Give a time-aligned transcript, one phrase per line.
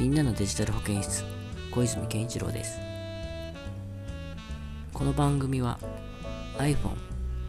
[0.00, 1.26] みんなのデジタル保健室
[1.70, 2.80] 小泉健一郎です。
[4.94, 5.78] この番組は
[6.56, 6.96] iPhone、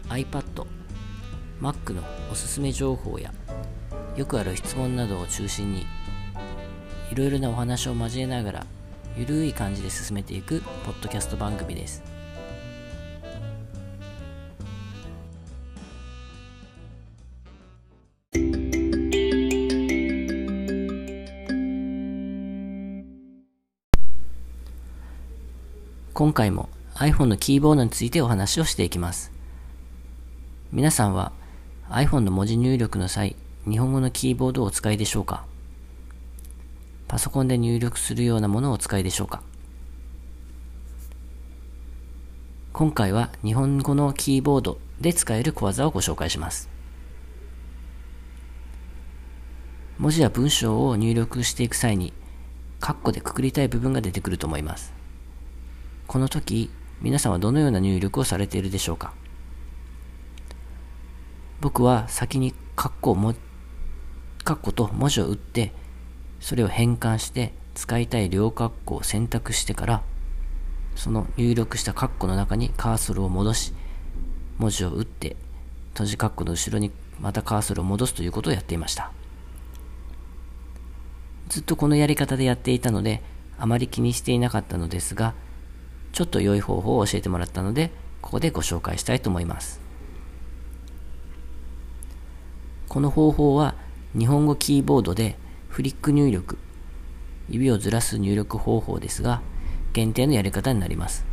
[0.10, 0.66] iPad、
[1.62, 3.34] Mac のおすすめ情報や
[4.18, 5.86] よくある質問などを中心に
[7.10, 8.65] いろいろなお話を交えながら
[9.15, 12.11] ゆるい感じで進めていくポッドキャスト番組です。
[26.14, 29.32] 今回も iPhone のキーボードについてお話をしていきます。
[30.74, 31.32] 皆さんは
[31.90, 35.46] iPhone の文字入力の際日本語のキーボードをお使いでしょうか？
[37.08, 39.42] パソコンで入力するようなものをお使いでしょうか？
[42.74, 46.70] 今回は日本語のキーボードで使える小技をご紹介します。
[49.98, 52.12] 文字や文章を入力していく際に
[52.82, 54.94] カッコでくくりたい部分が出てくると思います。
[56.12, 56.70] この時
[57.01, 59.13] 皆さんはどのような入力をされているでしょうか？
[61.62, 63.34] 僕は先にカッコをも
[64.43, 65.71] カッコと文字を打って
[66.41, 70.03] それを変換して使いたい両カッコを選択してから
[70.97, 73.73] その入力したカッコの中にカーソルを戻し
[74.57, 75.37] 文字を打って
[75.93, 79.13] 閉じカッコの後ろにまたカーソルを戻すということをやっていました。
[81.47, 83.21] ずっとこのやり方でやっていたので
[83.57, 85.35] あまり気にしていなかったのですが
[86.11, 89.81] ちょっと良い方法を教えてもらったのでここでご紹介したいと思います
[92.87, 93.75] この方法は
[94.17, 95.37] 日本語キーボードで
[95.69, 96.57] フリック入力、
[97.49, 99.41] 指をずらす入力方法ですが、
[99.93, 101.23] 限定のやり方になります。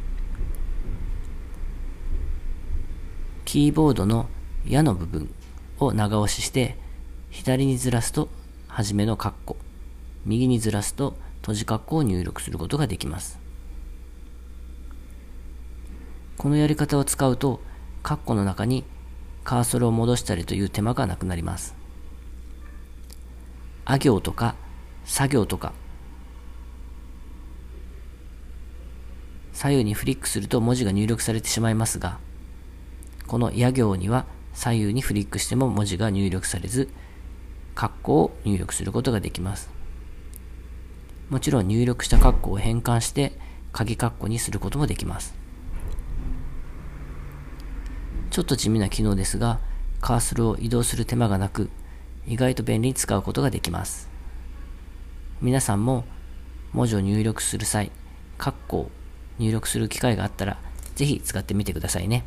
[3.44, 4.28] キーボードの
[4.64, 5.34] 矢の部分
[5.80, 6.76] を長押しして、
[7.30, 8.28] 左にずらすと、
[8.68, 9.56] はじめのカッコ、
[10.24, 13.47] 右にずらすと、閉じカッコを入力することができます。
[16.38, 17.60] このやり方を使うと、
[18.02, 18.84] カッコの中に
[19.44, 21.78] カーソルを戻したりという手間がなくなります。
[23.90, 24.54] あ行とか
[25.06, 25.72] 作業とか
[29.54, 32.18] 左右にフリックすると文字が入力されてしまいますが
[33.26, 36.90] このや行には左右にフリックしても文字が入力されず
[37.74, 39.70] 括弧を入力することができます
[41.30, 43.32] もちろん入力した括弧を変換して
[43.72, 45.34] 鍵括弧にすることもできます
[48.38, 49.58] ちょっと地味な機能ですが
[50.00, 51.70] カーソルを移動する手間がなく
[52.24, 54.08] 意外と便利に使うことができます。
[55.42, 56.04] 皆さんも
[56.72, 57.90] 文字を入力する際、
[58.38, 58.90] 括弧を
[59.40, 60.56] 入力する機会があったら、
[60.94, 62.26] ぜひ使ってみてくださいね。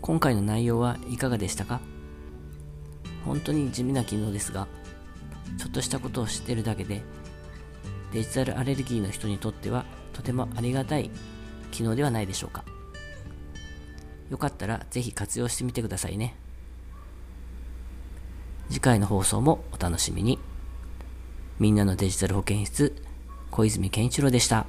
[0.00, 1.80] 今回の内容はいかがでしたか？
[3.24, 4.66] 本当に地味な機能ですが、
[5.58, 7.02] ちょっとしたことを知ってるだけで、
[8.12, 11.12] デジタルアレルギーの人にとってはとてもありがたい
[11.70, 12.64] 機能ではないでしょうか。
[14.30, 16.34] よかったらぜひ活用してみてくださいね。
[18.70, 20.38] 次回の放送もお楽しみに。
[21.58, 22.94] みんなのデジタル保健室、
[23.50, 24.66] 小泉健一郎でした。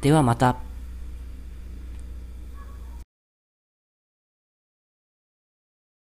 [0.00, 0.71] ではまた。